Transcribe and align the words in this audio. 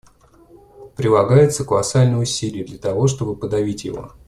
Прилагаются 0.95 1.63
колоссальные 1.63 2.17
усилия, 2.23 2.63
для 2.65 2.79
того 2.79 3.05
чтобы 3.07 3.35
подавить 3.35 3.85
его. 3.85 4.13